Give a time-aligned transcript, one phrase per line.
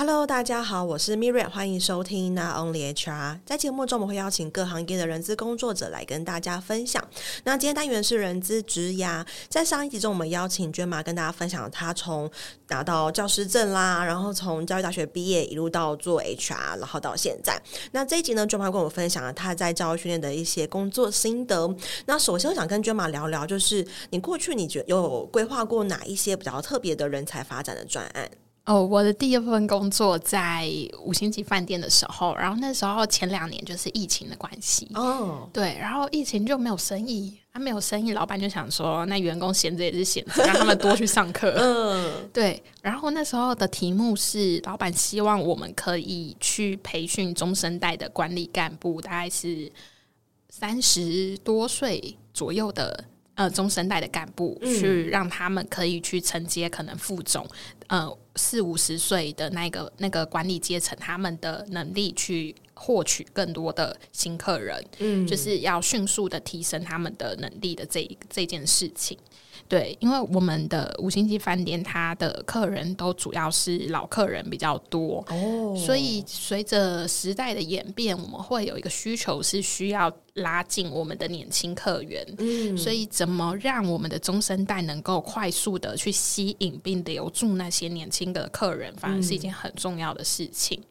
[0.00, 3.40] Hello，大家好，我是 Miriam，欢迎收听 Not Only HR。
[3.44, 7.06] 在节目中，我们会邀请各行业的人资工作者来跟大家分享。
[7.44, 9.22] 那今天单元是人资职涯。
[9.50, 12.30] 在上一集中，我们邀请娟妈跟大家分享她从
[12.68, 17.60] 拿到教师证啦，然后从教育大学毕业一路到做 HR，然后到现在。
[17.92, 21.76] 那这一集呢，娟妈跟我分享了她在教育训练的一些工作心得。
[22.06, 28.30] 那首先，我想跟娟妈聊聊，就是你过去你觉得有规划过哪一些比较特别的人才发展的专案？
[28.66, 30.70] 哦，我的第一份工作在
[31.02, 49.72] 五星级饭店的时候，然后那时候前两年就是疫情的关系哦，对，然后疫情就没有生意，他、啊、没有生意，老板就想说，那员工闲着也是闲着，让他们多去上课，嗯， 对，然后那时候的题目是，老板希望我们可以去培训中生代的管理干部，大概是
[50.48, 53.04] 三十多岁左右的。
[53.36, 57.46] 呃，中生代的干部、嗯、去让他们可以去承接可能副总，
[57.90, 69.18] 呃，四五十岁的那个那个管理阶层，他们的能力去获取更多的新客人，嗯，就是要迅速的提升他们的能力的这这件事情。
[69.68, 90.80] 对，因为我们的五星级饭店，它的客人都主要是老客人比较多，哦，所以随着时代的演变，我们会有一个需求是需要拉近我们的年轻客源，嗯，所以怎么让我们的中生代能够快速的去吸引并留住那些年轻的客人，反而是一件很重要的事情。
[90.80, 90.89] 嗯、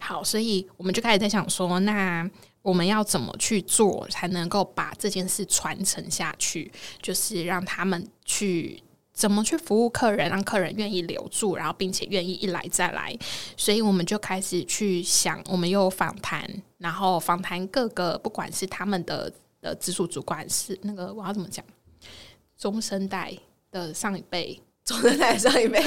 [0.00, 2.28] 好，所以我们就开始在想说，那。
[2.62, 6.70] 我们要怎么去做才能够把这件事传承下去？
[7.02, 8.80] 就是让他们去
[9.12, 13.18] 怎么去服务客人，让客人愿意留住，然后并且愿意一来再来。
[13.56, 21.64] 所以我们就开始去想，我们又访谈，然后访谈各个，不管是他们的的直属主管，是那个我要怎么讲，
[22.56, 23.36] 中生代
[23.72, 25.82] 的上一辈，中生代上一辈，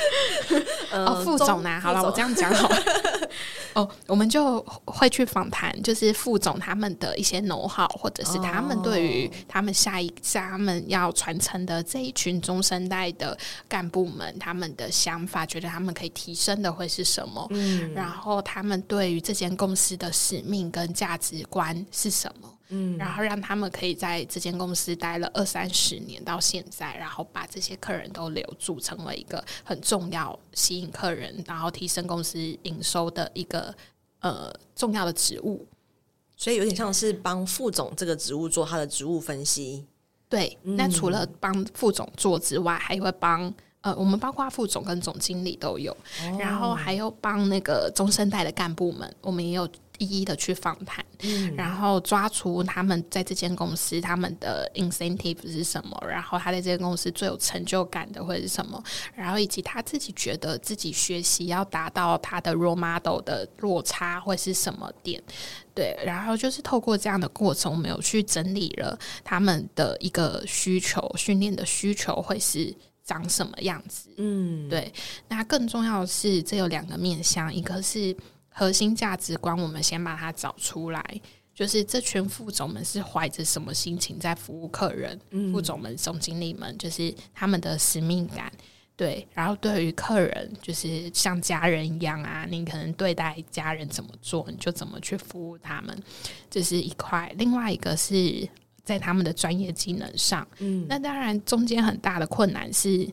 [0.92, 1.80] 哦，副总呢？
[1.80, 2.76] 好了，我这样讲好了。
[3.72, 13.36] 哦，我们就会去访谈，就是副总他们的一些 know-how，或者是他们对于他们下一家他们要传承的这一群中生代的
[13.68, 17.46] 干部们，他们的想法，觉得他们可以提升的会是什么？
[17.50, 22.52] 嗯，然后他们对于这间公司的使命跟价值观是什么？
[22.72, 33.74] 嗯，然后让他们可以在这间公司待了二三十年到现在，然后把这些客人都留住，成为一个很重要吸引客人，然后提升公司营收的一个
[34.20, 35.66] 呃重要的职务。
[36.36, 39.84] 所以有点像是帮副总这个职务做他的职务分析。
[40.28, 49.68] 对，那除了帮副总做之外，还会帮呃我们包括副总跟总经理都有，哦、然后还有帮那个中生代的干部们，我们也有。
[50.00, 58.82] 一一的去访谈，嗯，然后抓出他们在这间公司他们的 incentive 是什么，然后他在这间公司最有成就感的会是什么，
[59.14, 65.22] 然后以及他自己觉得自己学习要达到他的 role model 的落差会是什么点，
[65.74, 72.74] 对，然后就是透过这样的过程，我们有去整理了他们的一个需求，训练的需求会是
[73.04, 74.90] 长什么样子，嗯，对，
[75.28, 78.16] 那更重要的是，这有两个面向，一个是。
[78.50, 81.20] 核心价值观，我们先把它找出来。
[81.52, 85.18] 就是这群副总们是怀着什么心情在服务客人？
[85.30, 88.50] 嗯、副总们、总经理们，就是他们的使命感。
[88.96, 96.02] 对，然后对于客人，就是像家人一样啊，你可能对待家人怎么做，你就怎么去服务他们，
[96.48, 97.30] 这是一块。
[97.36, 98.48] 另外一个是
[98.82, 100.46] 在他们的专业技能上。
[100.58, 103.06] 嗯，那当然中间很大的困难是。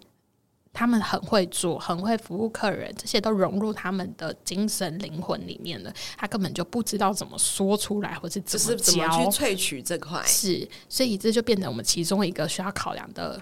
[0.78, 5.92] 他们很会做，很会服务客人，这些都融入他们的精神灵魂里面了。
[6.16, 10.22] 他根本就不知道怎么说出来，或是怎么，怎么去萃取这块。
[10.24, 13.42] 是，所以这就变成我们其中一个需要考量的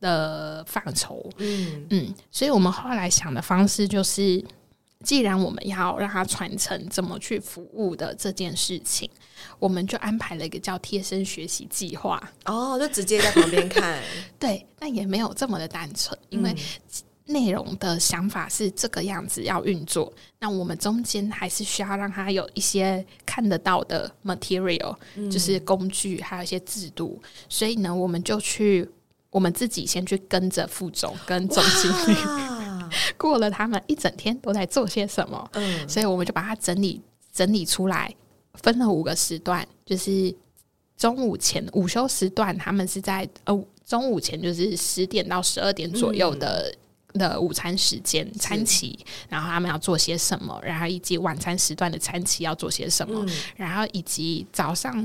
[0.00, 1.28] 的范畴。
[1.38, 4.44] 嗯嗯，所以我们后来想的方式就是。
[5.04, 9.08] 既然我们要让他传承怎么去服务的这件事情，
[9.58, 12.20] 我们就安排了一个叫贴身学习计划。
[12.44, 14.00] 哦，就直接在旁边看。
[14.38, 16.54] 对，但也没有这么的单纯，因为
[17.26, 20.12] 内容的想法是这个样子要运作。
[20.38, 24.96] 那我们中间还是需要让他有一些看得到的 material，
[25.30, 27.20] 就是工具，还有一些制度。
[27.48, 28.88] 所以呢，我们就去
[29.30, 32.16] 我们自己先去跟着副总跟总经理。
[33.18, 35.50] 过了，他们一整天都在做些什么？
[35.54, 37.02] 嗯，所以我们就把它整理
[37.32, 38.14] 整理出来，
[38.62, 40.34] 分了五个时段，就是
[40.96, 46.74] 中午前午休时段，他们是在呃中午前就是十点到十二点左右的、
[47.12, 48.98] 嗯、的午餐时间餐期，
[49.28, 55.04] 然后他们要做些什么，然后以及晚餐时段的餐期要做些什么，嗯、然后以及早上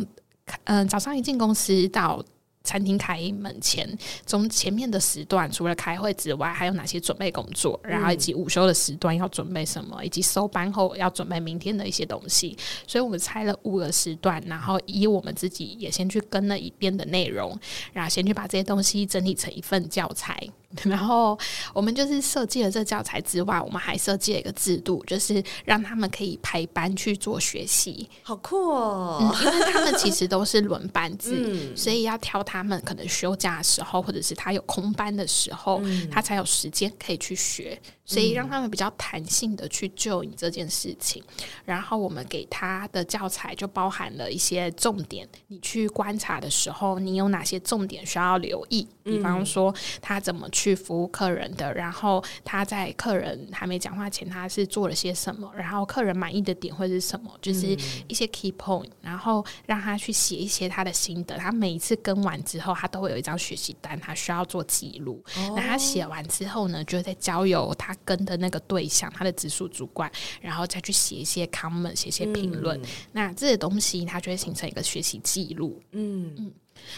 [0.64, 2.24] 嗯、呃、早上一进公司到
[2.64, 3.88] 餐厅开门前，
[4.26, 7.80] 从前面的时段，除了开会之外，还有哪些准备工作？
[7.84, 12.58] 然后以及午休的时段要准备什么，以及收班后要准备明天的一些东西。
[12.86, 17.58] 所以我们拆了五个时段，然后以我们自己也先去跟了一遍的内容，
[17.94, 20.48] 然后先去把这些东西整理成一份教材。
[20.84, 21.38] 然后
[21.74, 29.20] 我们就是设计了这教材之外，我们还设计了一个制度，就是让他们可以排班去做学习，好酷哦！
[29.22, 37.80] 嗯，因为他们其实都是轮班制，嗯，所以要挑他们可能休假的时候，或者是他有空班的时候，嗯，他才有时间可以去学。
[38.12, 41.24] 所以让他们比较弹性的去就你这件事情，
[41.64, 48.86] 然后我们给他的教材就包含了一些重点，你去观察的时候，你有哪些重点需要留意？
[49.04, 57.32] 比方说他怎么去服务客人的，然后他在客人还没讲话前他是做了些什么，然后客人满意的点会是什么？
[57.42, 57.66] 就是
[58.08, 61.38] 一些 key point，然后让他去写一些他的心得。
[61.38, 65.24] 他每一次跟完之后，他都会有一张学习单，他需要做记录。
[65.56, 67.96] 那他写完之后呢，就会再交由他。
[68.04, 70.12] 跟的那个对象，他的直属主管，
[70.42, 72.80] 然后再去写一些 comment，写一些评论。
[72.82, 75.82] 嗯、那这些东西，它就会形成一个学习记录。
[75.92, 76.52] 嗯嗯，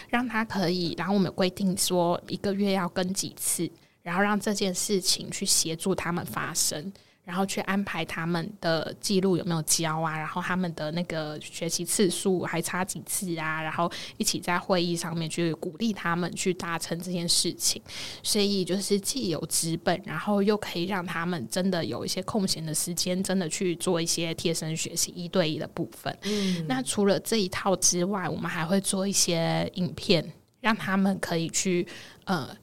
[0.08, 3.70] 让他可以，然后我们规定说一个月要跟几次，
[4.02, 6.92] 然后让这件事情去协助他们发生。
[7.24, 10.18] 然后去安排他们的记录有没有交啊？
[10.18, 13.62] 然后他们的那个学习次数还差几次啊？
[13.62, 17.80] 然后一起在会议上面去鼓励他们去达成这件事情。
[18.22, 26.14] 所以就是既有资本，然后又可以让他们真的有一些空闲的时间，真的去做一些贴身学习一对一的部分。
[26.24, 30.30] 嗯，那除了这一套之外，我们还会做一些影片，
[30.60, 31.86] 让他们可以去
[32.24, 32.54] 呃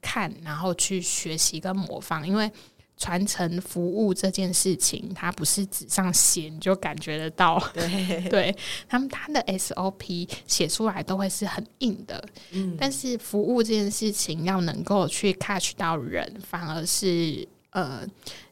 [0.00, 2.48] 看，然后去学习跟模仿，因为。
[2.96, 7.58] 传承服务这件事情，它不是纸上写你就感觉得到。
[7.74, 8.56] 对， 对
[8.88, 12.24] 他们，他的 SOP 写出来都会是很硬的。
[12.52, 18.06] 嗯，但是服务这件事情要能够去 catch 到人，反而是呃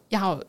[0.09, 0.43] 要。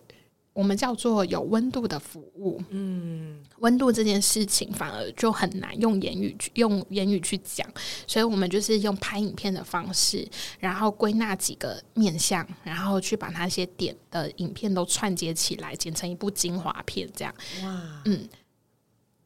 [0.54, 7.68] 我们叫做有温度的服务，嗯，温度这件事情反而就很难用言语去用言语去讲，
[8.08, 10.28] 所以我们就是用拍影片的方式，
[10.60, 17.34] 然后归纳几个面向，然后去把那些点的影片都串接起来，剪成一部精华片，这样。
[17.64, 18.30] 哇，嗯，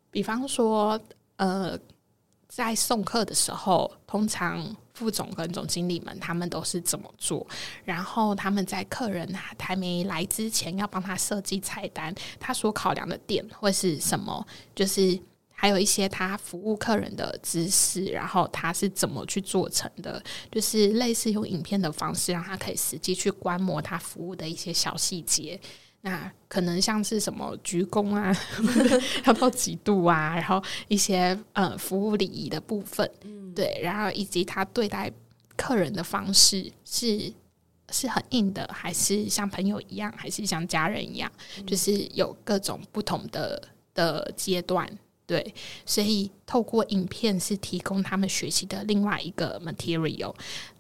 [0.09, 1.00] 比方说，
[1.35, 1.77] 呃。
[2.50, 7.45] 在送客的时候，通常副总跟总经理们他们都是怎么做？
[7.85, 14.44] 然后他们在客人还没来之前，要帮他设计菜单，他所考量的点会是什么？
[14.73, 15.19] 就是
[15.53, 20.19] 还有一些他服务客人的知识，然后他是怎么去做成的？
[20.51, 25.59] 就是类似用影片的方式，让他可以实际去观摩他服务的一些小细节。
[26.01, 28.33] 那可能像是什么鞠躬啊，
[29.25, 35.11] 要到几度啊，然后一些呃服务礼仪的部分，嗯，对，然后以及他对待
[35.55, 37.33] 客人的方式是
[37.89, 43.61] 是很硬的，还是像朋友一样，还是像家人一样，嗯，就是有各种不同的
[43.94, 44.88] 的阶段，
[45.25, 45.53] 对，
[45.85, 50.33] 所以透过影片是提供他们学习的另外一个 material。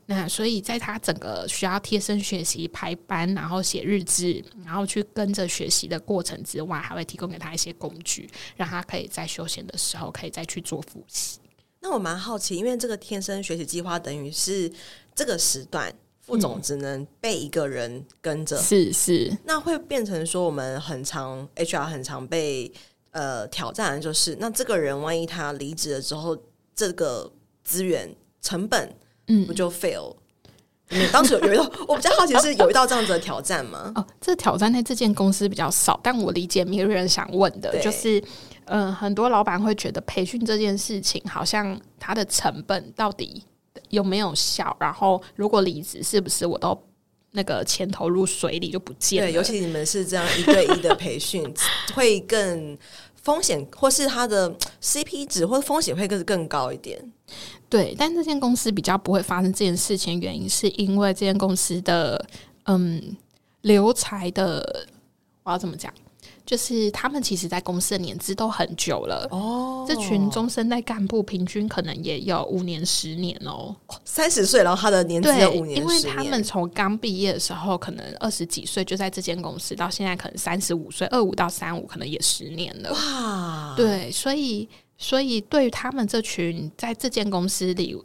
[0.09, 11.39] 那所以，在他整个需要贴身学习、排班，然后写日志，然后去跟着学习的过程之外，还会提供给他一些工具，让他可以在休闲的时候可以再去做复习。
[11.81, 14.71] 那我蛮好奇，因为这个贴身学习计划等于是
[15.13, 19.37] 这个时段副总只能被一个人跟着，是是。
[19.43, 22.71] 那会变成说，我们很常 HR 很常被
[23.11, 26.37] 呃挑战的就是，那这个人万一他离职了之后，
[26.73, 27.29] 这个
[27.65, 28.89] 资源成本。
[29.27, 30.15] 嗯，我就 fail？
[30.89, 33.91] 你当时有有一道， 我比较好奇是有一道这样子的挑战吗？
[33.95, 38.19] 哦，这挑战在这间公司比较少，但我理解没有人想问的，就是，
[38.65, 43.43] 嗯、呃，很多老板会觉得培训这件事情好像它的成本到底
[43.89, 44.75] 有没有效？
[44.79, 46.81] 然后如果离职，是不是我都
[47.31, 49.29] 那个钱投入水里就不见了？
[49.29, 51.53] 对，尤其你们是这样一对一的培训，
[51.93, 52.77] 会更
[53.21, 57.11] 风险，或是它的 CP 值或者风险会更更高一点。
[57.69, 62.25] 对，但这间公司比较不会发生这件事情，原因是因为这间公司的
[62.65, 63.15] 嗯
[63.61, 64.87] 留才的，
[65.43, 65.93] 我要怎么讲？
[66.45, 69.83] 就是他们其实，在公司的年资都很久了哦。
[69.85, 83.73] 这群中生代干部平均可能也有五年、十年哦，三十岁，然后他的年资有五年、年，因为他们从刚毕业的时候，可能二十几岁就在这间公司，到现在可能三十五岁，二五到三五，可能也十年了哇。
[83.75, 84.69] 对，所以。
[84.97, 87.95] 所以，对于他们这群在这间公司里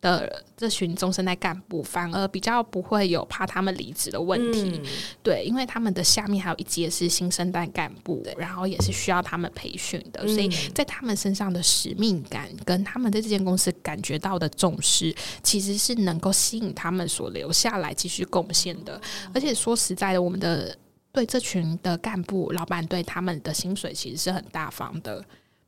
[0.00, 4.80] 的这群中生代干部，反而比较不会有怕他们离职的问题。
[4.82, 4.86] 嗯、
[5.22, 18.96] 对，因为他们的下面还有一阶是新生代干部，然后也是需要他们培训的，嗯、所以在他们身上的使命感跟他们在这间公司感觉到的重视，其实是能够吸引他们所留下来继续贡献的。
[19.26, 20.74] 嗯、而且说实在的，我们的
[21.12, 25.22] 对这群的干部老板对他们的薪水其实是很大方的。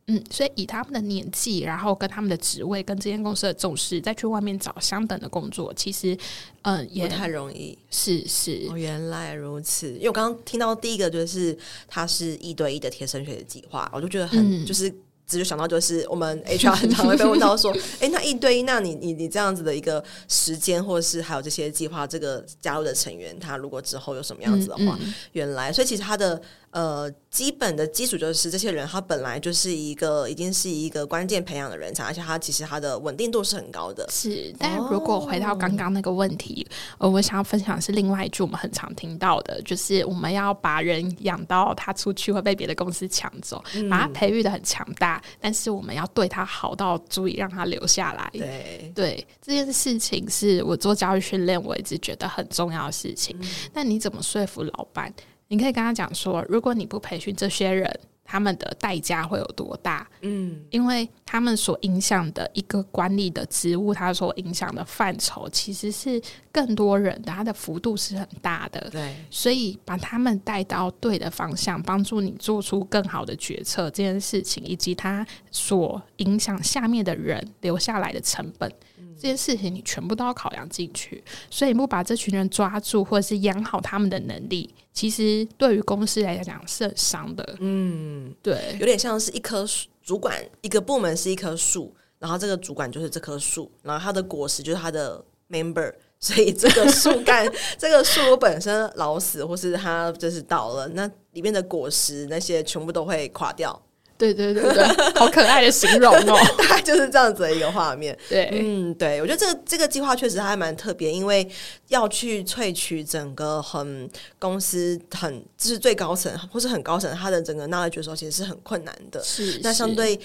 [0.07, 6.15] 嗯，所以以他们的年纪，然后跟他们的职位，跟这间公司的重视，再去外面找相等的工作，其实，
[6.63, 7.79] 嗯、呃，也不太容易。
[7.91, 9.89] 是是，哦，原来如此。
[9.95, 11.57] 因为我刚刚听到第一个就是
[11.87, 14.93] 他是一对一的贴身学习计划，我就觉得很、嗯、就是。
[15.25, 34.07] 直接想到就是我们 HR 很常会被问到说，哎、欸，那一对一，那你你你这样子的一个时间，或者是还有这些计划，这个加入的成员，他如果之后有什么样子的话，嗯嗯、原来，所以其实他的呃基本的基础就是这些人，他本来就是一个已经是一个关键培养的人才，而且他其实他的稳定度是很高的。
[34.11, 36.67] 是，但如果回到刚刚那个问题，
[36.99, 45.23] 我想要分享的是另外一句我们很常听到的，就是我们要把人养到他出去会被别的公司抢走，嗯、把他培育的很强大。
[45.41, 48.31] 但是我们要对他好到足以让他留下来。
[48.33, 53.37] 对，对，这件事情是我做教育训练，我一直觉得很重要的事情。
[53.41, 55.13] 嗯、但你怎么说服老板？
[55.53, 58.01] 你可以跟他讲说，如果你不培训这些人。
[58.25, 60.09] 他们的代价会有多大？
[60.23, 68.89] 嗯，因为他们所影响的一个管理的职务，他所影响的范畴其实是更多人的，他的幅度是很大的。
[68.91, 78.73] 对，所以把他们带到对的方向，帮助你做出更好的决策，这件事情以及他所影响下面的人留下来的成本。
[79.15, 87.57] 这件事情你全部都要考量进去，所以你不把这群人抓住，或者是养好他们的能力，其实对于公司来讲是很伤的。
[87.61, 103.81] 嗯，对，有点像是一棵树，主管一个部门是一棵树，然后这个主管就是这棵树，然后它的果实就是它的 member，所以这个树干， 这个树本身老死，或是它就是倒了，那里面的果实那些全部都会垮掉。
[104.23, 104.85] 对对对对，
[105.19, 108.17] 好可爱的形容哦， 大概就是这样子的一个画面。
[108.29, 111.49] 对，嗯，对，我觉得这个这个计划确实还蛮特别，因为
[111.89, 119.21] 要去萃取整个很公司很就是最高层或是很高层他的整个 knowledge 的时候，其实是很困难的。
[119.25, 120.19] 是，那相对。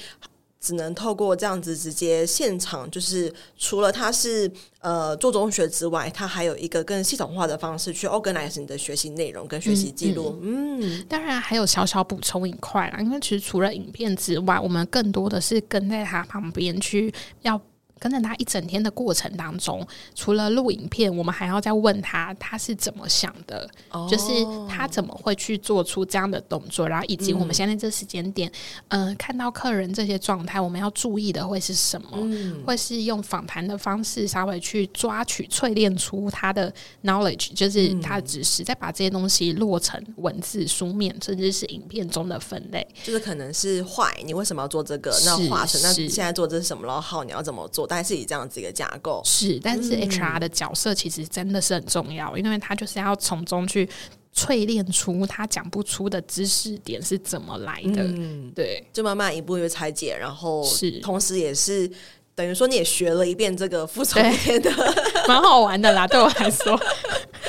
[0.59, 10.37] 只能透过这样子直接现场，就是除了他是呃做中学之外，他还有一个更系统化的方式去 organize 你的学习内容跟学习记录。
[10.41, 17.59] 嗯，嗯，当然还有小小补充一块啦，因为其实除了影片之外，我们更多的是跟在他旁边去要。
[17.99, 19.85] 跟着他一整天的过程当中，
[20.15, 24.27] 除了录影片，我们还要再问他他是怎么想的，哦、就是
[24.69, 28.51] 他怎么会去做出这样的动作，然后以及我们现在这时间点，
[28.89, 32.09] 嗯、呃，看到客人这些状态，我们要注意的会是什么？
[32.13, 36.71] 嗯、会是用访谈的方式稍微去抓取、淬炼出他的
[37.03, 45.17] knowledge，就是他的知识，嗯、再把这些东西落成文字、书面，甚至是影片中的分类，就是可能是坏，你为什么要做这个？
[45.25, 46.85] 那化成那现在做这是什么？
[46.85, 47.86] 然后好，你要怎么做？
[47.87, 53.89] 大概是以这样子一个架构是，但是 HR 的角色其实真的是很重要，嗯、因为他就是要从中去
[54.35, 58.03] 淬炼出他讲不出的知识点是怎么来的。
[58.03, 61.89] 嗯，对，就慢慢一步一步拆解，然后是同时也是
[62.35, 64.69] 等于说你也学了一遍这个复仇篇的，
[65.27, 66.05] 蛮好玩的啦。
[66.07, 66.79] 对我来说，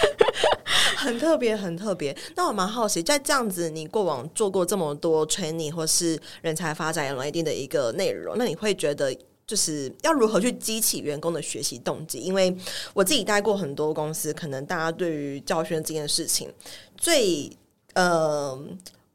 [0.97, 2.17] 很特别，很特别。
[2.35, 9.15] 那我蛮好奇，在这样子，你过往做过这么多 training 或是人才发展有一定的一个内容，那你会觉得？
[9.49, 12.21] 就是要如何去激起员工的学习动机？
[12.21, 12.55] 因为
[12.93, 16.53] 我自己待过很多公司，可能大家对于教学这件事情
[16.99, 17.51] 最
[17.95, 18.55] 呃，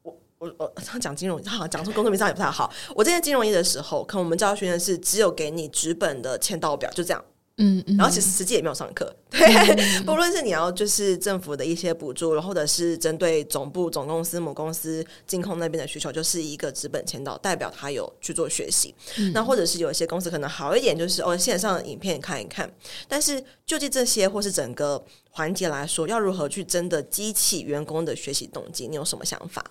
[0.01, 2.73] 我我我讲金融，好像讲出工作名称也不太好。
[2.95, 7.23] 我在金融业的时候，可能我们教学院是只有给你纸本的签到表，就这样。
[7.57, 18.95] 嗯，然后其实实际也没有上课， 对，嗯、不论是你要就是政府的一些补助，然后或者是针对总部、总公司、母公司、金控那边的需求，就是一个资本签到，代表他有去做学习。
[19.17, 22.67] 嗯、那或者是有一些公司可能好一点，就是哦线上的影片看一看。
[23.07, 28.87] 但是就这这些或是整个环节来说，要如何去真的激起员工的学习动机？
[28.87, 29.63] 你有什么想法？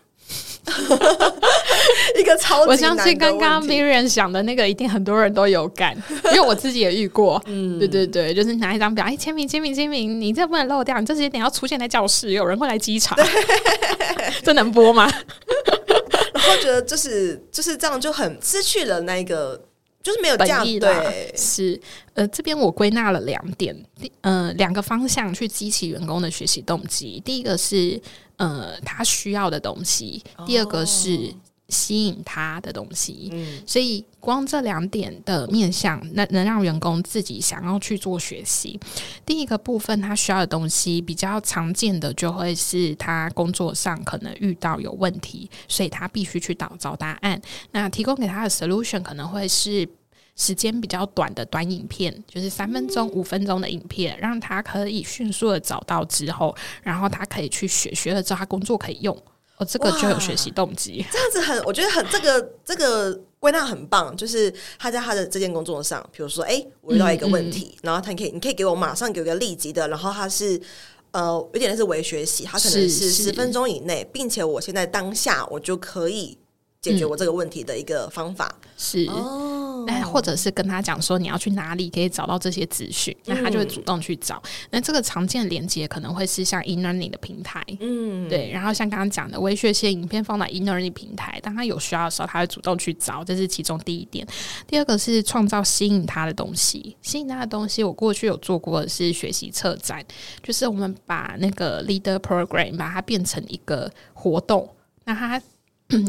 [2.19, 5.97] 一个超级，我相信刚刚 Miriam 想的那个，一定很多人都有感，
[6.31, 7.43] 因为我自己也遇过。
[7.47, 13.25] 嗯，对对对，就是拿一张表，哎，签名签名签名，你这不能漏掉，你这时间点要出现在教室，有人会来稽查，对
[14.45, 15.11] 这能播吗？
[16.35, 19.61] 然后觉得就是就是这样，就很失去了那个，
[20.03, 20.65] 就是没有这样。
[20.65, 21.81] 对，是
[22.15, 23.75] 呃，这边我归纳了两点，
[24.23, 27.21] 呃，两个方向去激起员工的学习动机。
[27.25, 28.01] 第一个是。
[28.39, 30.21] 呃，他需要的东西。
[30.47, 31.33] 第二个是
[31.73, 33.31] 吸引他的东西。
[33.33, 38.79] 嗯，所以光这两点的面向，那能让员工自己想要去做学习。
[39.27, 47.41] 第一个部分，他需要的东西比较常见的，就会是他工作上可能遇到有问题，所以他必须去找找答案。
[47.73, 49.89] 那提供给他的 solution 可能会是。
[50.35, 59.15] 时间比较短的短影片，就是三分钟、五分钟的影片，让他可以迅速的找到之后，然后他可以去学，学了之后他工作可以用，
[59.63, 61.05] 哦，这个就有学习动机。
[61.11, 67.77] 这样子很，我觉得很这个这个归纳很棒，就是他在他的这件工作上，比如说，哎，我遇到一个问题，嗯。
[67.77, 70.61] 嗯、然后他可以，你可以给我马上给我一个立即的，然后他是
[71.13, 76.37] 呃有点类似微学习，他可能是十分钟以内，并且我现在当下我就可以
[76.81, 79.07] 解决我这个问题的一个方法，嗯、是。
[79.11, 79.52] 哦。
[79.87, 84.43] 那或者是跟他讲说，你要去哪里可以找到这些资讯，那他就会主动去找。
[84.71, 88.51] 那这个常见连接可能会是像 eLearning 的平台，嗯，对。
[88.51, 94.27] 然后像刚刚讲的微学习影片放到 eLearning 平台，当他有需要的时候，他会主动去找，这是其中第一点。
[94.67, 100.05] 第二个是创造吸引他的东西，吸引他的东西，我过去有做过的是学习策展，
[100.43, 104.69] 就是我们把那个 Leader Program 把它变成一个活动，
[105.05, 105.43] 那他。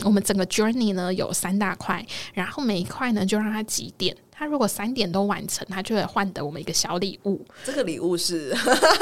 [0.04, 4.16] 我们整个 journey 呢有三大块，然后每一块呢就让它几点。
[4.36, 7.40] 他如果三点都完成，他就会换得我们一个小礼物。
[7.64, 8.54] 这个礼物是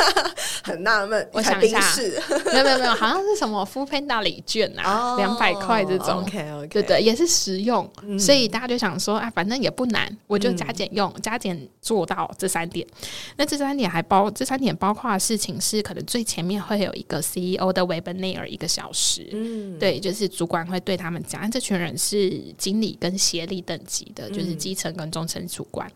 [0.62, 1.80] 很纳闷，我想一下，
[2.52, 6.22] 没有没有没有，好像是什么 foodpanda 礼券啊，两百块这种。
[6.22, 12.86] OK OK，对对，也是实用，嗯、所以大家就想说啊，反正也不难，我就加减用，嗯、加减做到这三点。
[13.38, 25.22] 那这三点还包，这三点包括的事情是，可能最前面会有一个 CEO 的 webinar 一个小时，嗯，对，就是主管会对他们讲，这群人是经理跟协理等级的，就是基层跟中。
[25.32, 25.90] 成主管，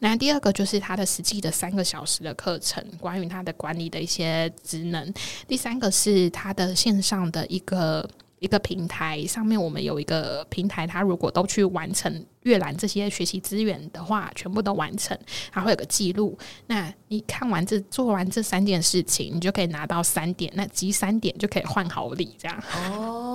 [0.00, 5.14] 那第二个就是他的实际的三个小时的课程，关于他的管理的一些职能。
[5.46, 8.08] 第三个是他的线上的一个
[8.40, 15.16] 一个平台，上面我们有一个平台，他如果都去完成阅览这些学习资源的话，全部都完成，
[15.52, 16.36] 他会有个记录。
[16.66, 22.60] 那你看完这做完这三件事情，你就可以拿到三点，那集三点就可以换好礼，这样
[22.90, 23.31] 哦。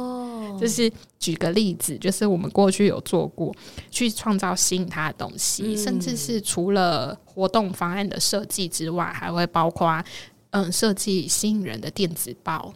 [0.59, 3.53] 就是举个例子，就是我们过去有做过，
[3.91, 10.03] 去创造吸引他的东西，嗯、甚至是除了活动方案的设计之外，还会包括
[10.51, 12.73] 嗯设计吸引人的电子报。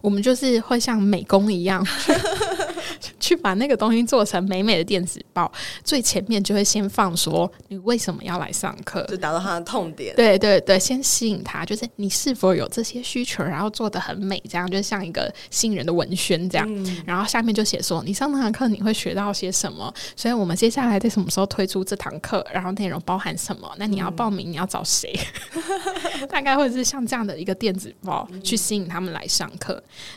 [0.00, 1.86] 我们就是会像美工一样。
[3.18, 5.50] 去把那个东西做成美美的电子报，
[5.84, 10.14] 最前面就会先放说你为什么要来上课，就达到他的痛点。
[10.16, 16.66] 对对对，先吸引他，就是你是否有这些需求，然后做得很美，这样就像一个吸引人的文宣这样。
[16.68, 25.14] 嗯、然后下面就写说你上那堂课你会学到些什么，所以我们接下来在什么时候推出这堂课，然后内容包含什么，那你要报名你要找谁？
[25.54, 29.69] 嗯、 大概会是像这样的一个电子报去吸引他们来上课。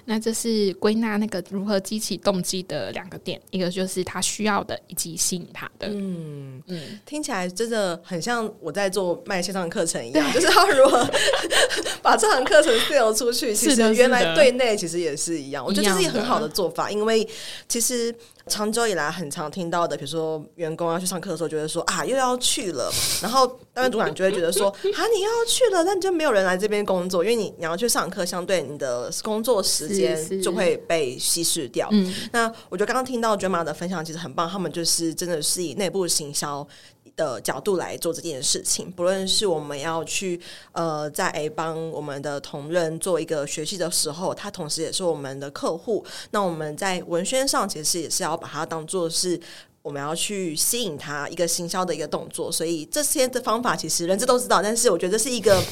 [0.06, 5.88] 那这是归纳那个如何激起动机的两个点，一个就是他需要的，以及吸引他的。
[5.90, 11.06] 嗯嗯，听起来真的很像我在做卖线上课程一样，就是他如何
[12.02, 13.54] 把这堂课程 sell 出去。
[13.54, 17.28] 其实原来对内其实也是一样，我觉得这是一个很好的做法，因为
[17.68, 18.14] 其实。
[18.48, 22.92] 长久以来很常听到的，比如说员工要去上课的时候，觉得说啊又要去了，
[23.24, 31.88] 然后当然主管就会觉得说 啊你又要去了，那你就没有人来这边工作，因为你你要去上课，相对你的工作时间就会被稀释掉。
[31.92, 36.68] 嗯，那我觉得刚刚听到 Gemma 的分享其实很棒，他们就是真的是以内部行销
[37.16, 40.40] 的角度来做这件事情，不论是我们要去
[40.72, 46.04] 呃在帮我们的同仁做一个学习的时候，他同时也是我们的客户。
[46.32, 49.40] 那我们在文宣上其实也是要把它当做是
[49.82, 52.52] 我们要去吸引他一个行销的一个动作。
[52.52, 55.64] 所以这些的方法其实人资都知道，但是我觉得是一个。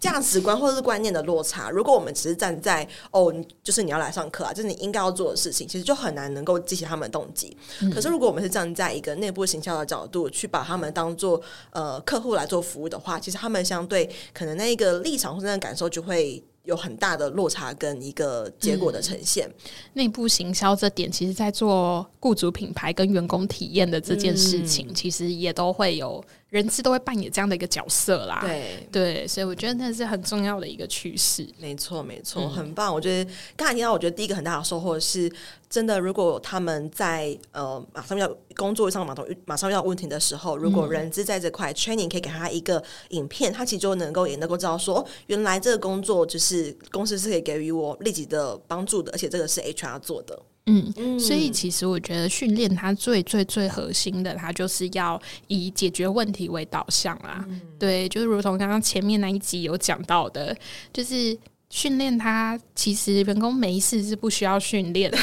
[0.00, 3.32] 价值观或者是观念的落差，如果我们只是站在哦，
[3.62, 7.54] 就是你要来上课啊，就是你应该要做的事情，其实就很难能够激起他们的动机。
[7.82, 19.46] 嗯、可是如果我们是站在一个内部行销的角度，去把他们当做呃客户来做服务的话，其实他们相对可能那一个立场或者那个感受就会有很大的落差跟一个结果的呈现。
[19.46, 19.54] 嗯、
[19.92, 26.24] 内部行销这点，其实在做雇主品牌跟员工体验的这件事情，嗯、其实也都会有。
[26.50, 31.48] 人资都会扮演这样的一个角色啦，对对，所以我觉得那是很重要的一个趋势。
[31.58, 32.92] 没错，没错，很棒。
[32.92, 35.30] 我觉得刚才听到，我觉得第一个很大的收获是，
[35.68, 50.36] 真的，如果他们在呃马上要工作上马上马上遇到问题的时候，如果人资在这块 training 可以给他一个影片，他其实就能够也能够知道说，原来这个工作就是公司是可以给予我立即的帮助的，而且这个是 HR 做的。
[50.66, 57.44] 嗯，所以其实我觉得训练它最最最核心的，它就是要以解决问题为导向啊。
[57.48, 60.56] 嗯、对，就是如同刚刚前面那一集有讲到的，
[60.92, 61.36] 就是
[61.70, 65.18] 训练他，其实员工没事是不需要训练的。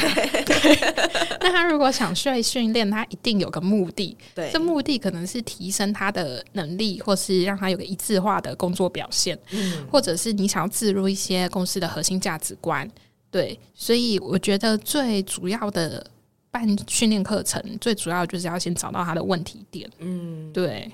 [0.46, 0.78] 对，
[1.40, 4.18] 那他如果想去训练，他一定有个目的。
[4.34, 12.90] 对，这目的可能是提升他的能力，或是让他有个一致化的工作表现，嗯，或者是你想要植入一些公司的核心价值观。
[13.30, 16.06] 对，所以我觉得最主要的
[16.50, 19.90] 办训练课程，最主要就是要先找到他的问题点。
[20.00, 20.92] 嗯，对。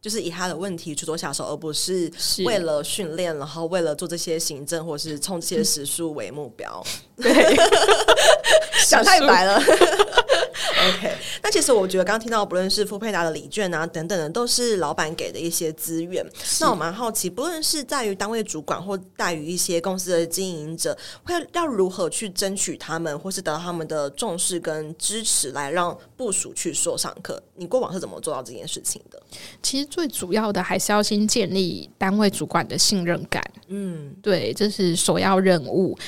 [0.00, 2.10] 就是以他的问题去做下手，而不是
[2.46, 6.82] 为了训练，然后为了做这些行政或是冲这些时数为目标。
[7.16, 7.56] 嗯、 对，
[8.82, 9.60] 想太白了。
[10.88, 16.24] OK，那其实我觉得刚刚听到，不论是富佩达的礼券啊等等的，都是老板给的一些资源。
[16.60, 27.42] 那我蛮好奇，不论是在于单位主管或在于一些公司的经营者，会要如何去争取他们，或是得到他们的重视跟支持，来让部署去说上课？
[27.56, 29.22] 你过往是怎么做到这件事情的？
[29.62, 33.44] 其实最主要的还是要先建立单位主管的信任感。
[33.68, 35.98] 嗯，对，这是首要任务。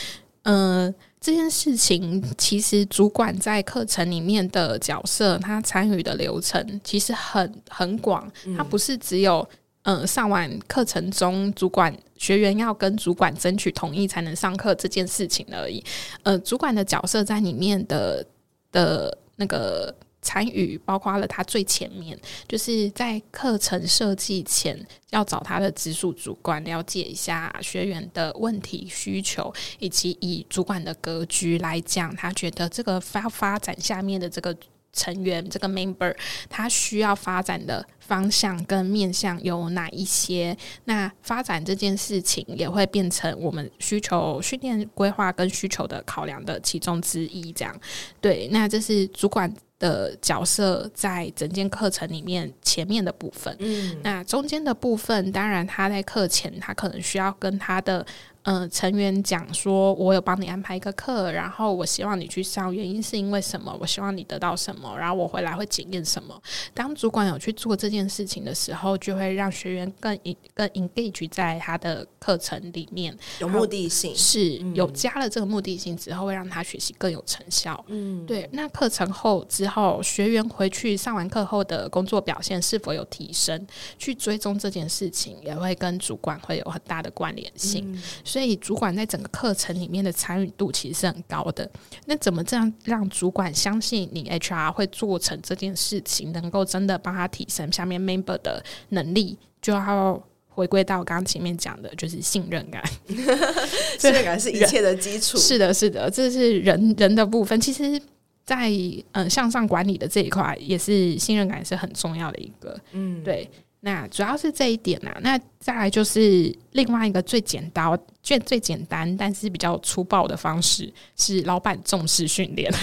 [0.45, 0.95] 嗯、呃。
[1.23, 9.49] 这件事情其实主管在课程里面的角色，他参与的流程其实很很广，他不是只有
[9.85, 15.83] 呃上完课程中主管学员要跟主管争取同意才能上课这件事情而已，
[16.25, 18.27] 呃，主管的角色在里面的
[18.73, 19.95] 的那个。
[20.23, 22.17] 参与包括了他最前面，
[22.49, 24.79] 就是在课程设计前
[25.11, 34.57] 要找他的直属主管了解一下学员的问题需求，以及以主管的格局来讲，他觉得这个发发展下面的这个
[34.93, 36.15] 成员这个 member
[36.49, 40.57] 他需要发展的方向跟面向有哪一些？
[40.85, 47.53] 那发展这件事情也会变成我们需求训练规划跟需求的考量的其中之一。
[47.53, 47.75] 这样
[48.21, 49.53] 对，那这是主管。
[49.83, 58.07] 的角色在整件课程里面前面的部分，嗯，那中间的部分，当然他在课前他可能需要跟他的。
[58.45, 63.77] 嗯、呃，成员讲说，我有帮你安排一个课，然后我希望你去上，原因是因为什么？
[63.81, 64.97] 我希望你得到什么？
[64.99, 66.41] 然后我回来会检验什么？
[66.75, 70.19] 当主管有去做这件事情的时候，就会让学员更
[70.55, 77.85] 更 engage 在他的课程里面，有目的性，是有加了这个目的性之后，会让他学习更有成效。
[77.89, 78.49] 嗯，对。
[78.53, 83.67] 那课程后之后，学员回去上完课后的工作表现是否有提升？
[83.99, 87.85] 去追踪这件事情，也会跟主管会有很大的关联性。
[87.93, 88.03] 嗯
[88.33, 91.71] 所以主管在整个课程里面的参与度其实是很高的。
[92.07, 100.19] 那怎么这样让主管相信你 HR 会做成这件事情，能够真的帮他提升下面 member 的能力，就要
[100.49, 102.83] 回归到刚刚前面讲的，就是信任感。
[104.01, 105.37] 信任感是一切的基础。
[105.37, 107.61] 是的，是的，这是人人的部分。
[107.61, 108.01] 其实
[108.47, 108.71] 在，在
[109.13, 112.81] 嗯向上管理的这一块，也是信任感是很重要的一个。
[112.93, 113.47] 嗯，对。
[113.85, 122.73] 那主要是这一点啊，那再来就是另外一个最简单、最最简单，但是比较粗暴的方式，是老板重视训练。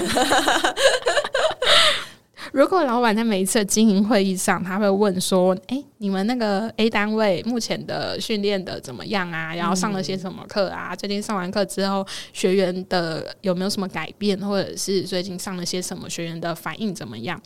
[2.51, 9.53] 如果老板在每一次经营会议上，他会问说：“诶、欸，你们那个 A 单位目前的训练的怎么样啊？
[9.55, 10.95] 然后上了些什么课啊？
[10.95, 17.39] 最近上完课之后，学员的有没有什么改变，或者是最近上了些什么，学员的反应怎么样？”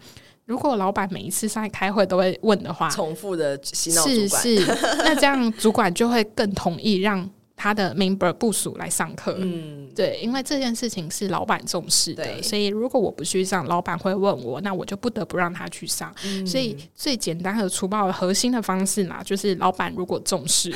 [0.46, 4.42] 如果老板每一次上来开会都会问的话，重复的洗脑主管。
[4.44, 4.66] 是是，
[5.00, 7.30] 那这样主管就会更同意让
[7.64, 9.38] 他的 member 部署来上课。
[9.40, 16.14] 嗯，对，因为这件事情是老板重视的，所以如果我不去上，老板会问我，那我就不得不让他去上。
[16.26, 20.74] 嗯、所以最简单和粗暴的核心的方式嘛，就是老板如果重视，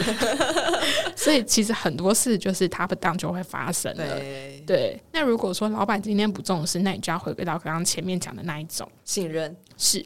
[1.14, 4.18] 所以其实很多事就是 top down 就会发生了。
[4.18, 9.54] 对，对，那如果说老板今天不重视，那你就要回归到刚刚前面讲的那一种信任。
[9.80, 10.04] 是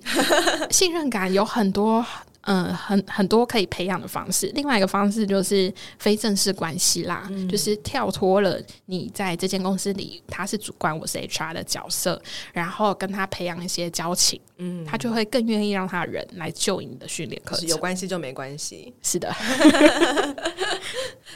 [0.69, 2.05] 信任感有很多，嗯、
[2.41, 4.51] 嗯，很很多可以培养的方式。
[4.55, 12.21] 另外一个方式就是非正式关系啦，就是跳脱了你在这间公司里他是主管，我是 HR 的角色，
[12.53, 17.67] 然后跟他培养一些交情，嗯，他就会更愿意让他的人来救你的训练课程。
[17.67, 19.33] 有关系就没关系，是的。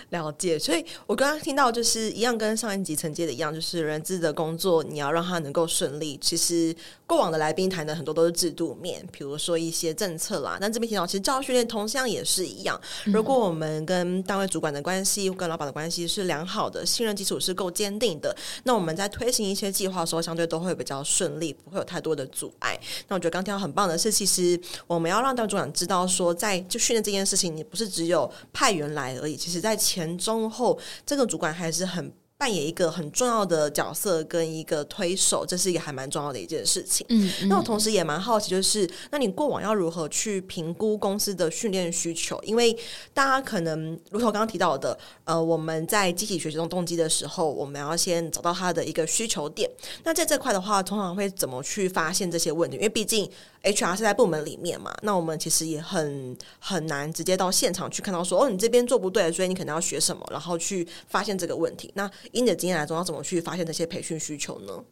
[0.09, 6.17] 了解，所以我刚刚听到就是一样，跟上一集承接的一样，就是人资的工作，你要让他能够顺利。
[6.21, 6.75] 其实
[7.07, 10.57] 过往的来宾谈的很多都是制度面，比如说一些政策啦。
[10.61, 12.79] 但这边提到，其实教育训练同样也是一样。
[13.05, 22.79] 如果我们跟单位主管的关系、跟老板的关系是良好的，信任基础是够坚定的，那我们在推行一些计划的时候，相对都会比较顺利，不会有太多的阻碍。
[23.07, 37.05] 那我觉得刚听到很棒的是，其实我们要让当主管知道说，在就训练这件事情，你不是只有派员来而已，其实在前中后，这个主管还是很扮演一个很重要的角色跟一个推手，这是一个还蛮重要的一件事情。
[37.09, 42.37] 嗯，嗯，那我同时也蛮好奇，就是那你过往要如何去评估公司的训练需求？
[42.43, 42.77] 因为
[43.13, 49.69] 大家可能如同刚刚提到的，呃，我们在积极学习中动机的时候，我们要先找到它的一个需求点。
[50.03, 52.75] 那在这块的话，通常会怎么去发现这些问题？
[52.75, 53.29] 因为毕竟
[53.63, 61.89] HR 是在部门里面嘛，那我们其实也很很难直接到现场去看到说，哦，你这边做不对，所以你可能要学什么，然后去发现这个问题。
[61.95, 64.83] 那以你的经验来说，要怎么去发现这些培训需求呢？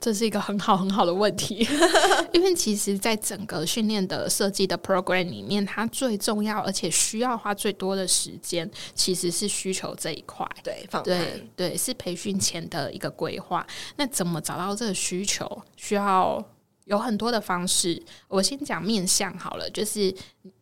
[0.00, 1.66] 这是一个很好很好的问题，
[2.32, 10.46] 因为其实，在整个训练的设计的 program 里面，它最重要而且需要花最多的时间，其实是需求这一块。
[10.62, 10.86] 对。
[11.02, 13.66] 对对，是培训前的一个规划。
[13.96, 15.62] 那怎么找到这个需求？
[15.76, 16.44] 需要
[16.84, 18.02] 有很多的方式。
[18.28, 20.14] 我先讲面向好了，就是。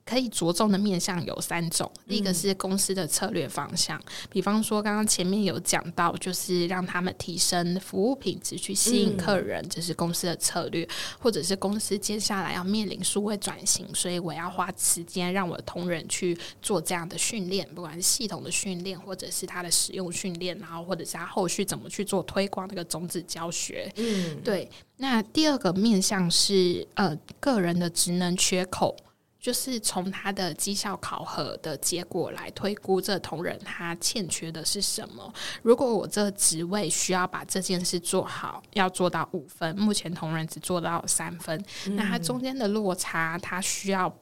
[0.05, 10.87] 可以着重的面向有三种，第一个是公司的策略方向，嗯、比方说刚刚前面有讲到，就是让他们提升服务品质，去吸引客人，这、嗯、是公司的策略，
[11.21, 23.91] 或者是公司接下来要面临数位转型，所以我要花时间让我的同仁去做这样的训练，不管是系统的训练，或者是他的使用训练，然后或者是他后续怎么去做推广那个种子教学。
[23.97, 24.69] 嗯，对。
[24.97, 28.97] 那第二个面向是呃个人的职能缺口。
[29.43, 35.35] 就是从他的绩效考核的结果来推估这同仁他欠缺的是什么。
[35.63, 44.17] 如果我这职位需要把这件事做好，要做到五分，目前同仁只做到三分，嗯、那他中间的落差，他需要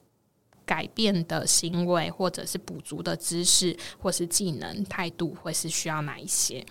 [0.65, 6.65] 改变的行为，或者是补足的知识，或是技能、态度，会是需要哪一些？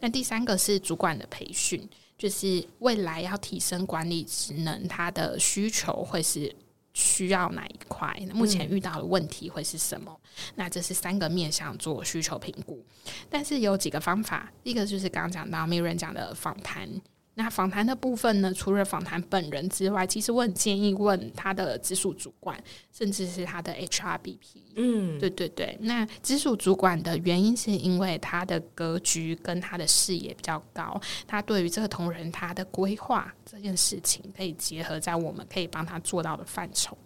[0.00, 1.88] 那第三个是主管的培训，
[2.18, 6.52] 就是未来要提升管理职能，他的需求会是。
[6.94, 8.14] 需要哪一块？
[8.32, 10.12] 目前遇到的问题会是什么？
[10.12, 12.84] 嗯、那这是三个面向做需求评估，
[13.30, 16.88] 但是有几个方法，一个就是刚刚讲到 Miriam 讲的访谈。
[17.34, 24.36] 那访谈的部分呢，除了访谈本人之外，其实我很建议问他的直属主管，甚至是他的 HRBP。
[24.76, 25.76] 嗯，对对对。
[25.80, 36.96] 那直属主管的原因是因为他的格局跟他的视野比较高，他对于这个同仁他的规划这件事情，可以结合在我们可以帮他做到的范畴。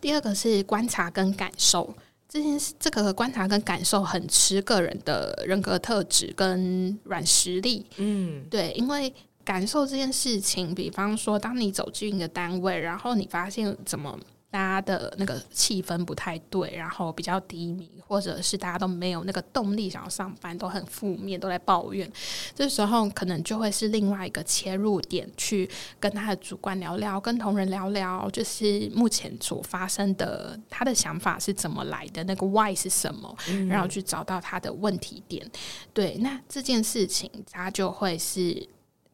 [0.00, 1.94] 第二个是观察跟感受。
[2.28, 7.86] 这件事，这个观察跟感受很吃个人的人格特质跟软实力。
[7.96, 9.12] 嗯，对，因为
[9.44, 14.18] 感受这件事情，比方说，当你走进一个单位，然后你发现怎么。
[14.56, 22.10] 大家的那个气氛不太对，然后比较低迷，或者是大家都没有那个动力想要上班，都很负面，都在抱怨。
[22.54, 25.68] 这时候可能就会是另外一个切入点，去
[26.00, 33.36] 跟他的主管聊聊，跟同仁聊聊，就是目前所发生的，他的想法是怎么来的，那个 why 是什么，
[33.68, 35.46] 然后去找到他的问题点。
[35.92, 38.66] 对，那这件事情他就会是。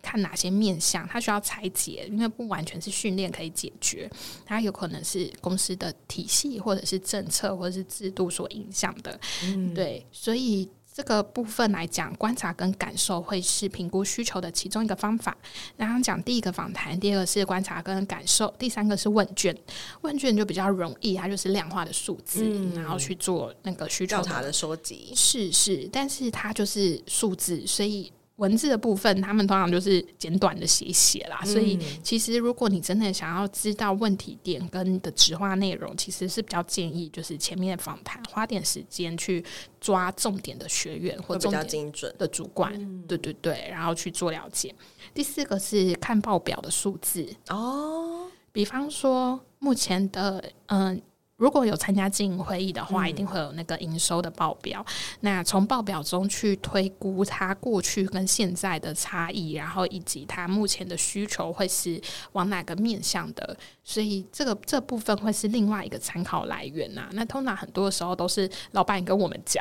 [0.03, 4.11] 看哪些面向，它需要拆解，因为不完全是训练可以解决，
[4.45, 9.19] 它有可能是公司的体系，或者是政策，或者是制度所影响的。
[9.45, 15.35] 嗯，对，所以这个部分来讲，观察跟感受会是评估需求的其中一个方法。
[15.77, 19.57] 然后讲第一个访谈，第二个是观察跟感受，第三个是问卷。
[20.01, 25.12] 问卷就比较容易，它就是量化的数字，嗯，然后去做那个需求调查的收集。
[25.15, 28.12] 是是，但是它就是数字，所以。
[28.37, 31.38] 文字的部分，他们通常就是简短的写写啦。
[31.42, 39.45] 嗯、所以，其实如果你真的想要知道问题点跟的直话内容，其实是比较建议就是前面访谈，花点时间去
[39.81, 42.73] 抓重点的学员或重点的主管，
[43.07, 44.75] 对对对，然后去做了解。
[45.14, 50.95] 第四个是看报表的数字哦，比方说目前的嗯。
[50.95, 51.03] 呃
[51.43, 54.81] 如果有参加经营会议的话，一定会有那个营收的报表。
[54.87, 62.01] 嗯、那从报表中去推估它过去跟现在的差异，然后以及它目前的需求会是
[62.31, 67.09] 往哪个面向的，所以这个这部分会是另外一个参考来源呐、啊。
[67.15, 69.61] 那通常很多时候都是老板跟我们讲，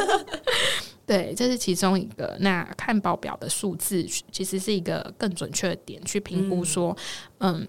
[1.04, 2.34] 对，这是其中一个。
[2.40, 6.96] 那看报表的数字其实是一个更准确的点去评估说，
[7.40, 7.60] 嗯。
[7.60, 7.68] 嗯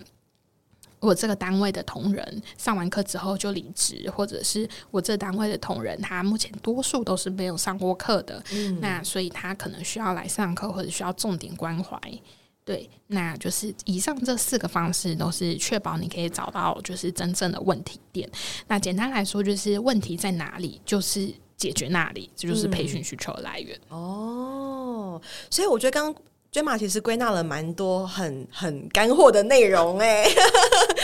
[1.00, 12.00] 我这个单位的同仁上完课之后就离职，或者是我这单位的同仁，他目前多数都是没有上过课的，嗯、那所以他可能需要来上课，或者需要重点关怀。
[12.66, 18.30] 对，那就是以上这四个方式都是确保你可以找到就是真正的问题点。
[18.68, 23.80] 那简单来说，就是问题在哪里，就是解决那里，这就是培训需求的来源。
[23.90, 26.24] 嗯、哦，所以我觉得刚刚。
[26.52, 30.26] Gemma 其实归纳了蛮多很很干货的内容哎，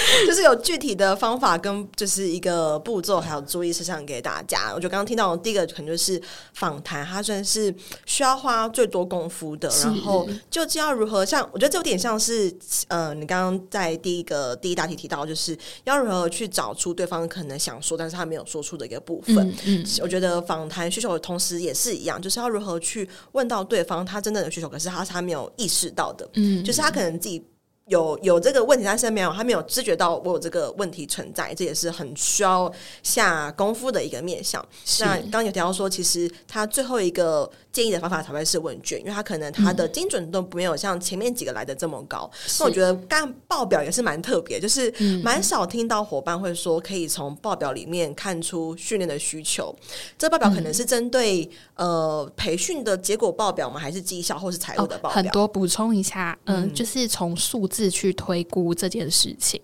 [0.28, 4.72] 就是有具体的方法跟就是一个步骤，还有注意事项给大家。
[4.74, 6.22] 我觉得刚刚听到第一个可能就是
[6.54, 7.74] 访谈，它算是
[8.06, 9.70] 需要花最多功夫的。
[9.84, 12.54] 然后究竟要如何像，我觉得这有点像是
[12.88, 19.38] 呃，你刚刚在第一个第一大题提到，就是要如何去找出对方可能想说，但是他没有说出的一个部分。
[19.66, 27.44] 嗯，嗯，我觉得访谈需求的同时也是一样，就是要如何去问到对方他真正的需求，可是他他没有意识到的，嗯，就是他可能自己。
[27.88, 32.72] 有有这个问题，但是没有，他没有知觉到我有这个问题存在，这也是很需要
[33.04, 34.66] 下功夫的一个面向。
[35.02, 42.32] 那刚刚有提到说，其实他最后一个建议的方法才会是问卷，因为他可能他的精准度没有像前面几个来的这么高。
[42.60, 44.90] 那、嗯、我觉得干报表也是蛮特别，就是
[45.22, 49.76] 蛮少听到伙伴会说可以从报表里面看出训练的需求。
[50.18, 51.44] 这报表可能是针对、
[51.76, 53.78] 嗯、呃培训的结果报表吗？
[53.78, 55.12] 还是绩效或是财务的报表？
[55.12, 57.68] 哦、很多补充一下，嗯，嗯就是从数。
[57.74, 59.60] 自去推估这件事情，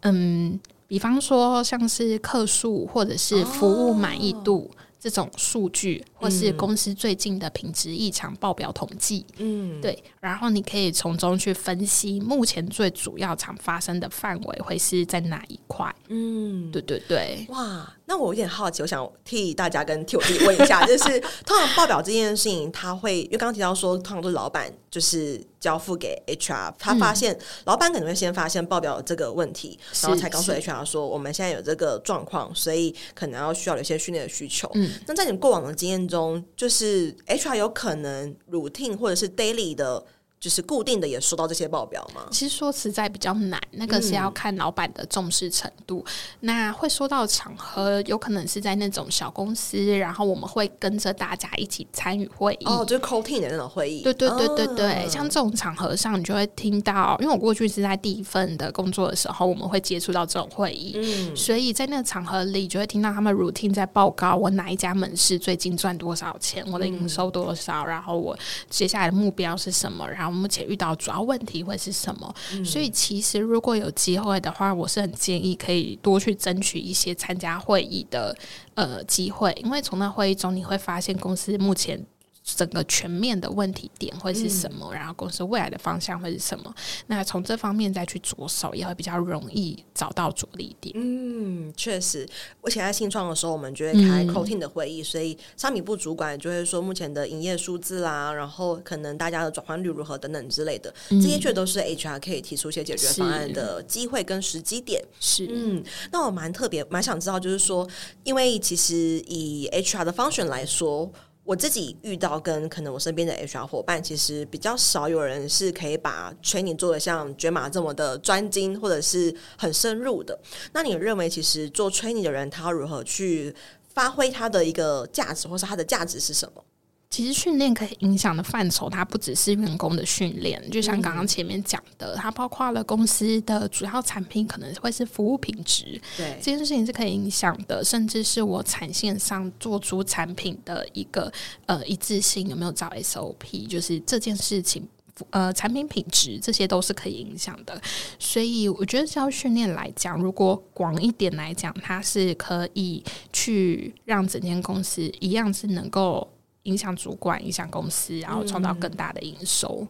[0.00, 4.68] 嗯，比方说像是客数或者是服务满意度。
[4.72, 34.90] 哦这种数据，或是公司最近的品质异常报表统计，嗯，对，然后你可以从中去分析目前最主要常发生的范围会是在哪一块，嗯，对对对，哇，那我有点好奇，我想替大家跟替我自己问一下， 就是通常报表这件事情，他会因为刚刚提到说，通常都是老板就是交付给 HR，他发现、嗯、老板可能会先发现报表这个问题，然后才告诉 HR 说我们现在有这个状况，所以可能要需要有一些训练的需求，嗯。
[35.06, 40.04] 那在你过往的经验中，就是 HR 有可能 routine 或者是 daily 的。
[40.40, 42.22] 就是固定的也收到这些报表吗？
[42.30, 46.02] 其实说实在比较难，那个是要看老板的重视程度。
[46.06, 52.64] 嗯、那会收到场合，有可能是在那种小公司，然后我们会跟着大家一起参与会议。
[52.64, 54.02] 哦，就是 call team 的那种会议。
[54.02, 68.34] 对对对对对，哦、像这种场合上，你就会听到，因为我过去是在第一份的工作的时候，我们会接触到这种会议，嗯，所以在那个场合里，就会听到他们 routine 在报告我哪一家门市最近赚多少钱，我的营收多少，嗯、然后我
[68.70, 70.29] 接下来的目标是什么，然后。
[70.30, 72.34] 目前遇到主要问题会是什么？
[72.52, 78.36] 嗯、所以其实如果有机会的话，我是很建议可以多去争取一些参加会议的
[78.74, 82.04] 呃机会，因为从那会议中你会发现公司目前。
[82.42, 84.88] 整个全面的问题点会是什么？
[84.92, 86.74] 嗯、然后公司未来的方向会是什么？
[87.06, 90.94] 那从这方面再去着手，也会比较容易找到着力点。
[90.96, 92.26] 嗯，确实，
[92.60, 105.02] 我以前在新创的时候，我们就会开 call team 的会议，嗯、所以商品部主管就会说目前的营业数字啦，然后可能大家的转换率如何等等之类的，嗯、这些却都是 HR 可以提出一些解决方案的机会跟时机点。
[105.20, 107.86] 是，嗯，那我蛮特别，蛮想知道，就是说，
[108.24, 108.94] 因为其实
[109.26, 111.12] 以 HR 的 function 来说。
[111.50, 120.38] 我自己遇到跟可能我身边的 HR 伙伴，其实比较少有人是可以把 training 做的像卷马这么的专精，或者是很深入的。
[120.72, 123.52] 那你认为，其实做 training 的人，他如何去
[123.92, 126.62] 发挥他的一个价值，或是他的价值是什么？
[127.10, 141.30] 其实训练可以影响的范畴，它不只是员工的训练，就像刚刚前面讲的，它包括了公司的主要产品，可能会是服务品质，对这件事情是可以影响的，甚至是我产线上做出产品的一个
[141.66, 144.88] 呃一致性有没有找 SOP，就是这件事情
[145.30, 147.82] 呃产品品质这些都是可以影响的，
[148.20, 156.30] 所以我觉得教训练来讲，如果广一点来讲，它是可以去让整间公司一样是能够。
[156.70, 159.80] 影响主管，影响公司，然后创造更大的营收。
[159.80, 159.88] 嗯、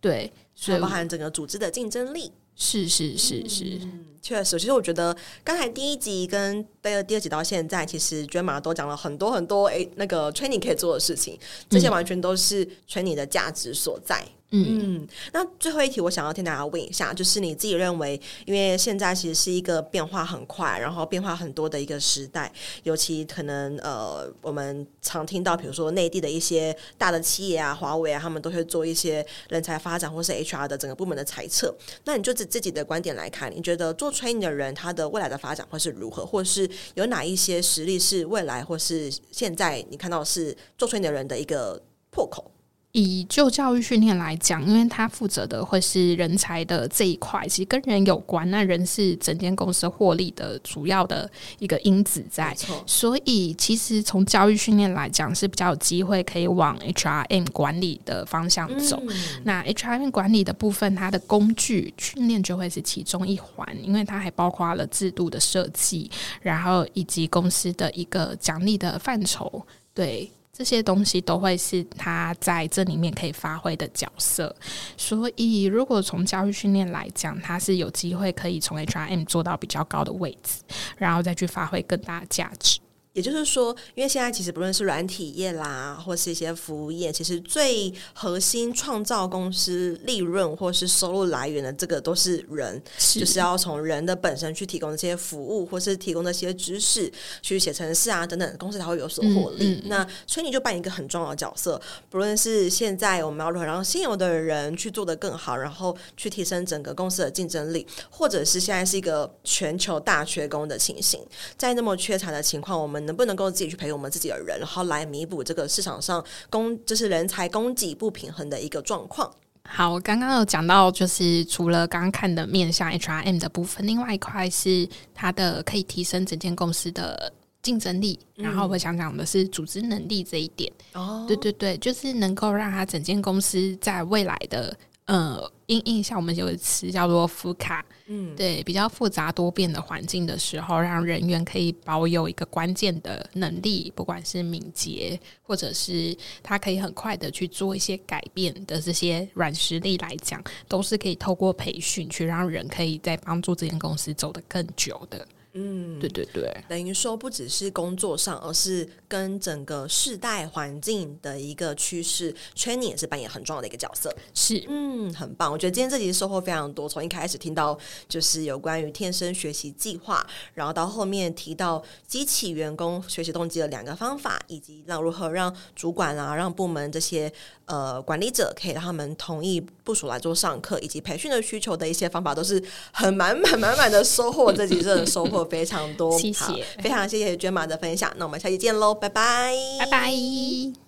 [0.00, 2.30] 对，所以包含整个组织的竞争力。
[2.60, 4.58] 是是是是，嗯、确实。
[4.58, 9.68] 其实我觉得刚才第一集跟第二第二集到现在，其实娟妈都讲了很多很多。
[9.68, 11.38] 诶，那个 training 可以做的事情，
[11.70, 14.20] 这些完全都是 training 的价值所在。
[14.20, 22.50] 嗯，嗯嗯那最后一题，我想要听大家问一下，就是你自己认为，因为现在其实是一个变化很快，然后变化很多的一个时代，
[22.82, 31.76] 尤其可能呃，我们常听到，比如说内地的一些大的企业啊，华为啊，他们都会做一些人才发展或是 HR 的整个部门的裁测。
[32.04, 42.50] 那你就自自己的观点来看，你觉得做 training 的人他的未来的发展会是如何，或是有哪一些实力是未来或是现在你看到是做 training 的人的一个破口？
[42.92, 48.50] 以就教育训练来讲，因为他负责的会是人才的这一块，其实跟人有关。
[48.50, 59.00] 那人是整间公司获利的主要的一个因子在，所以其实从教育训练来讲是比较有机会可以往 HRM 管理的方向走。
[59.06, 70.30] 嗯、那 HRM 管理的部分，它的工具训练就会是其中一环，因为它还包括了制度的设计，然后以及公司的一个奖励的范畴，对。
[70.58, 74.52] 这些东西都会是他在这里面可以发挥的角色。
[74.96, 80.62] 所以，如果从教育训练来讲，他是有机会可以从 HRM 做到比较高的位置，
[80.96, 82.80] 然后再去发挥更大的价值。
[83.18, 97.12] 也就是说，因为现在其实不论是软体业啦，或是一些服务业，其实最核心创造公司利润或是收入来源的这个都是人，是就是要从人的本身去提供这些服务，或是提供这些知识，
[97.42, 99.74] 去写程式啊等等，公司才会有所获利。
[99.74, 111.20] 嗯嗯、那崔妮就扮演一个很重要的角色，不论是现在我们要如何让现有的人去做得更好，然后去提升整个公司的竞争力，或者是现在是一个全球大缺工的情形，
[111.56, 119.28] 在那么缺产的情况，我们能不能够自己去培养我们自己的人，然后来弥补这个市场上供就是人才供给不平衡的一个状况。
[119.64, 128.18] 好，我刚刚有讲到，就是除了刚刚看的面向 HRM 的部分，另外一块是它的可以提升整间公司的竞争力。
[128.36, 130.72] 嗯、然后我想讲的是组织能力这一点。
[130.94, 134.76] 哦，对对对，就是能够让它整间公司在未来的。
[135.04, 155.28] 呃，因印象我们有个词叫做“复卡”，嗯，对，比较复杂多变的环境的时候，让人员可以保有一个关键的能力，不管是敏捷，或者是他可以很快的去做一些改变的这些软实力来讲，都是可以透过培训去让人可以在帮助这间公司走得更久的。
[155.54, 164.14] 嗯，对对对，等于说不只是工作上，而是跟整个世代环境的一个趋势，training 也是扮演很重要的一个角色。
[164.34, 165.50] 是，嗯，很棒。
[165.50, 167.76] 我觉得今天这集收获非常多，从一开始听到
[168.08, 170.24] 就是有关于天生学习计划，
[170.54, 177.32] 然后到后面提到激起员工学习动机的两个方法，以及让如何让主管啊、让部门这些
[177.64, 184.52] 呃管理者可以让他们同意部署来做上课，以及培训的需求的一些方法，都是很满满满满的收获。
[184.52, 185.44] 这集真的收获。
[185.48, 188.12] 非常多，谢谢，非常谢谢娟妈的分享。
[188.16, 190.87] 那我们下期见喽，拜拜，拜拜。